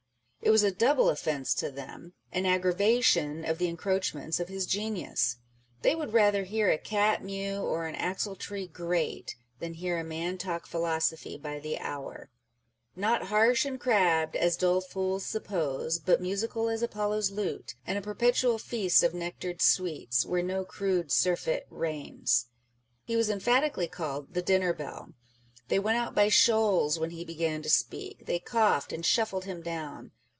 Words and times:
It 0.43 0.49
was 0.49 0.63
a 0.63 0.71
double 0.71 1.09
offence 1.09 1.53
to 1.53 1.69
them 1.71 2.13
â€" 2.33 2.35
Writing 2.35 2.45
and 2.45 2.45
Speaking. 2.65 2.97
375 3.45 3.45
an 3.45 3.45
aggravation 3.45 3.45
of 3.51 3.57
the 3.59 3.67
encroachments 3.67 4.39
of 4.39 4.49
his 4.49 4.65
genius. 4.65 5.37
They 5.83 5.95
would 5.95 6.13
rather" 6.13 6.43
hear 6.45 6.69
a 6.71 6.79
cat 6.79 7.23
mew 7.23 7.59
or 7.61 7.85
an 7.85 7.93
axletree 7.95 8.67
grate," 8.73 9.35
than 9.59 9.75
hear 9.75 9.97
a 9.99 10.03
man 10.03 10.37
talk 10.39 10.65
philosophy 10.65 11.37
by 11.37 11.59
the 11.59 11.77
hour 11.79 12.27
â€" 12.27 12.99
Not 12.99 13.27
harsh 13.27 13.65
and 13.65 13.79
crabbed, 13.79 14.35
as 14.35 14.57
dull 14.57 14.81
fools 14.81 15.25
suppose, 15.27 15.99
But 15.99 16.19
musical 16.19 16.69
as 16.69 16.77
is 16.79 16.83
Apollo's 16.83 17.29
lute, 17.29 17.75
And 17.85 17.97
a 17.97 18.01
perpetual 18.01 18.57
feast 18.57 19.03
of 19.03 19.13
uectar'd 19.13 19.61
sweets, 19.61 20.25
Where 20.25 20.43
no 20.43 20.65
crude 20.65 21.11
surfeit 21.11 21.67
reigns. 21.69 22.47
He 23.05 23.15
was 23.15 23.29
emphatically 23.29 23.87
called 23.87 24.33
the 24.33 24.41
Dinner 24.41 24.73
Bell. 24.73 25.13
They 25.69 25.77
went 25.79 25.99
out 25.99 26.13
by 26.15 26.27
shoals 26.29 26.97
when 26.99 27.11
he 27.11 27.23
began 27.23 27.61
to 27.61 27.69
speak. 27.69 28.25
They 28.25 28.39
coughed 28.39 28.91
and 28.91 29.05
shuffled 29.05 29.45
him 29.45 29.61
down. 29.61 30.09